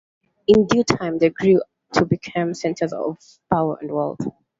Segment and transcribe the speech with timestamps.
[0.47, 1.61] In due time they grew
[1.93, 3.19] to become centres of
[3.51, 4.19] power and wealth.